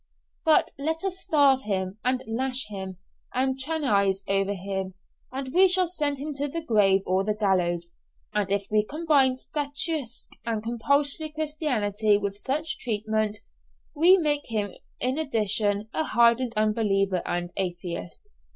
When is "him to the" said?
6.17-6.63